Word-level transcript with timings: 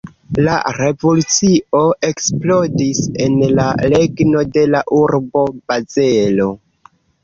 La 0.45 0.53
revolucio 0.77 1.81
eksplodis 2.09 3.03
en 3.27 3.39
la 3.61 3.69
regno 3.95 4.45
de 4.59 4.67
la 4.75 4.85
urbo 5.05 5.49
Bazelo. 5.55 6.55